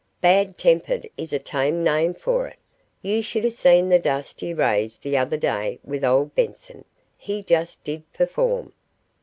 [0.19, 2.57] "Bad tempered is a tame name for it.
[3.03, 6.85] You should have seen the dust he raised the other day with old Benson.
[7.19, 8.73] He just did perform."